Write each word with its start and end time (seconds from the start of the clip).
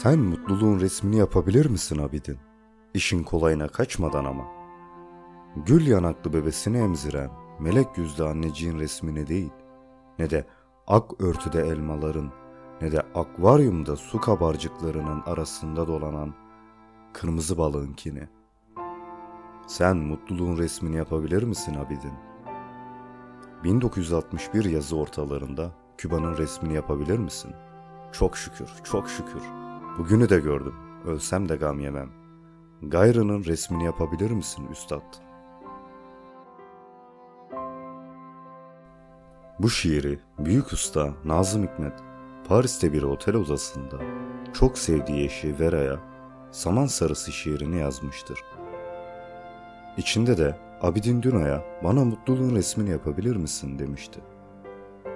Sen 0.00 0.18
mutluluğun 0.18 0.80
resmini 0.80 1.16
yapabilir 1.16 1.66
misin 1.66 1.98
Abidin? 1.98 2.38
İşin 2.94 3.22
kolayına 3.22 3.68
kaçmadan 3.68 4.24
ama. 4.24 4.44
Gül 5.56 5.86
yanaklı 5.86 6.32
bebesini 6.32 6.76
emziren 6.78 7.30
melek 7.60 7.98
yüzlü 7.98 8.24
anneciğin 8.24 8.78
resmini 8.78 9.26
değil, 9.26 9.50
ne 10.18 10.30
de 10.30 10.46
ak 10.86 11.20
örtüde 11.20 11.60
elmaların, 11.60 12.32
ne 12.80 12.92
de 12.92 13.00
akvaryumda 13.00 13.96
su 13.96 14.20
kabarcıklarının 14.20 15.22
arasında 15.26 15.86
dolanan 15.86 16.34
kırmızı 17.12 17.58
balığınkini. 17.58 18.28
Sen 19.66 19.96
mutluluğun 19.96 20.58
resmini 20.58 20.96
yapabilir 20.96 21.42
misin 21.42 21.74
Abidin? 21.74 22.14
1961 23.64 24.64
yazı 24.64 24.96
ortalarında 24.96 25.70
Küba'nın 25.98 26.36
resmini 26.36 26.74
yapabilir 26.74 27.18
misin? 27.18 27.54
Çok 28.12 28.36
şükür, 28.36 28.68
çok 28.84 29.08
şükür. 29.10 29.61
Bugünü 29.98 30.28
de 30.28 30.40
gördüm. 30.40 30.74
Ölsem 31.06 31.48
de 31.48 31.56
gam 31.56 31.80
yemem. 31.80 32.08
Gayrı'nın 32.82 33.44
resmini 33.44 33.84
yapabilir 33.84 34.30
misin 34.30 34.66
üstad? 34.70 35.02
Bu 39.58 39.70
şiiri 39.70 40.18
büyük 40.38 40.72
usta 40.72 41.10
Nazım 41.24 41.62
Hikmet 41.62 41.92
Paris'te 42.48 42.92
bir 42.92 43.02
otel 43.02 43.34
odasında 43.36 43.96
çok 44.52 44.78
sevdiği 44.78 45.24
eşi 45.24 45.60
Vera'ya 45.60 45.98
Saman 46.50 46.86
Sarısı 46.86 47.32
şiirini 47.32 47.78
yazmıştır. 47.78 48.44
İçinde 49.96 50.38
de 50.38 50.58
Abidin 50.82 51.22
Dino'ya 51.22 51.64
bana 51.84 52.04
mutluluğun 52.04 52.54
resmini 52.54 52.90
yapabilir 52.90 53.36
misin 53.36 53.78
demişti. 53.78 54.20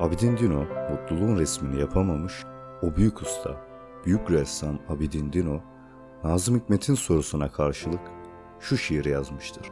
Abidin 0.00 0.36
Dino 0.36 0.64
mutluluğun 0.90 1.38
resmini 1.38 1.80
yapamamış, 1.80 2.44
o 2.82 2.96
büyük 2.96 3.22
usta, 3.22 3.71
büyük 4.06 4.30
ressam 4.30 4.78
Abidin 4.88 5.32
Dino, 5.32 5.60
Nazım 6.24 6.56
Hikmet'in 6.56 6.94
sorusuna 6.94 7.52
karşılık 7.52 8.00
şu 8.60 8.76
şiiri 8.76 9.08
yazmıştır. 9.08 9.70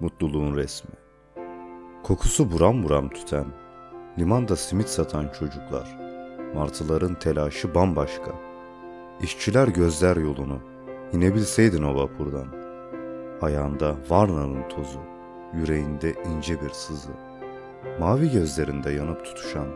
Mutluluğun 0.00 0.56
resmi 0.56 0.90
Kokusu 2.02 2.52
buram 2.52 2.82
buram 2.82 3.08
tüten, 3.08 3.44
limanda 4.18 4.56
simit 4.56 4.88
satan 4.88 5.28
çocuklar, 5.38 5.98
martıların 6.54 7.18
telaşı 7.18 7.74
bambaşka. 7.74 8.30
İşçiler 9.22 9.68
gözler 9.68 10.16
yolunu, 10.16 10.58
inebilseydin 11.12 11.82
o 11.82 11.94
vapurdan. 11.94 12.46
Ayağında 13.42 13.96
Varna'nın 14.10 14.68
tozu, 14.68 15.00
yüreğinde 15.54 16.14
ince 16.24 16.62
bir 16.62 16.70
sızı. 16.70 17.10
Mavi 18.00 18.30
gözlerinde 18.30 18.90
yanıp 18.90 19.24
tutuşan, 19.24 19.68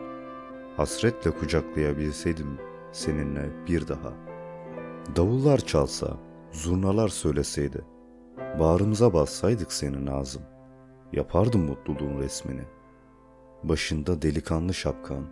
hasretle 0.77 1.31
kucaklayabilseydim 1.31 2.57
seninle 2.91 3.49
bir 3.67 3.87
daha. 3.87 4.13
Davullar 5.15 5.57
çalsa, 5.57 6.17
zurnalar 6.51 7.07
söyleseydi, 7.07 7.85
bağrımıza 8.59 9.13
bassaydık 9.13 9.73
senin 9.73 10.05
Nazım, 10.05 10.41
yapardım 11.13 11.61
mutluluğun 11.61 12.19
resmini. 12.19 12.63
Başında 13.63 14.21
delikanlı 14.21 14.73
şapkan, 14.73 15.23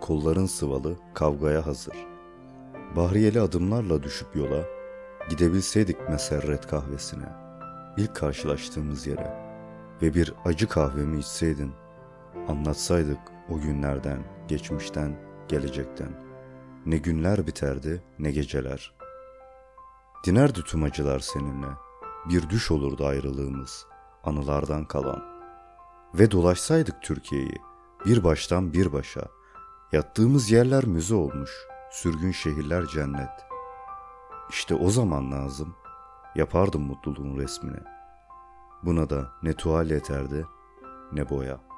kolların 0.00 0.46
sıvalı 0.46 0.96
kavgaya 1.14 1.66
hazır. 1.66 1.96
Bahriyeli 2.96 3.40
adımlarla 3.40 4.02
düşüp 4.02 4.36
yola, 4.36 4.64
gidebilseydik 5.30 6.08
meserret 6.08 6.66
kahvesine, 6.66 7.28
ilk 7.96 8.16
karşılaştığımız 8.16 9.06
yere 9.06 9.34
ve 10.02 10.14
bir 10.14 10.34
acı 10.44 10.68
kahvemi 10.68 11.18
içseydin, 11.18 11.72
anlatsaydık 12.48 13.18
o 13.50 13.60
günlerden, 13.60 14.24
geçmişten, 14.48 15.16
gelecekten. 15.48 16.30
Ne 16.86 16.96
günler 16.96 17.46
biterdi, 17.46 18.02
ne 18.18 18.30
geceler. 18.30 18.94
Dinerdi 20.26 20.64
tüm 20.64 20.82
acılar 20.82 21.20
seninle, 21.20 21.66
bir 22.28 22.50
düş 22.50 22.70
olurdu 22.70 23.06
ayrılığımız, 23.06 23.86
anılardan 24.24 24.84
kalan. 24.84 25.22
Ve 26.14 26.30
dolaşsaydık 26.30 27.02
Türkiye'yi, 27.02 27.56
bir 28.06 28.24
baştan 28.24 28.72
bir 28.72 28.92
başa, 28.92 29.22
yattığımız 29.92 30.50
yerler 30.50 30.84
müze 30.84 31.14
olmuş, 31.14 31.50
sürgün 31.90 32.32
şehirler 32.32 32.86
cennet. 32.86 33.46
İşte 34.50 34.74
o 34.74 34.90
zaman 34.90 35.32
lazım, 35.32 35.74
yapardım 36.36 36.82
mutluluğun 36.82 37.38
resmini. 37.38 37.80
Buna 38.82 39.10
da 39.10 39.32
ne 39.42 39.52
tuval 39.52 39.90
yeterdi, 39.90 40.46
ne 41.12 41.30
boya.'' 41.30 41.69